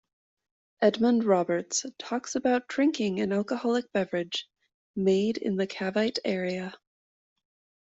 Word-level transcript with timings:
Edmund 0.81 1.23
Roberts 1.25 1.85
talks 1.99 2.33
about 2.35 2.67
drinking 2.67 3.19
an 3.19 3.31
alcoholic 3.31 3.91
beverage 3.93 4.47
made 4.95 5.37
in 5.37 5.57
the 5.57 5.67
Cavite 5.67 6.17
area. 6.25 6.73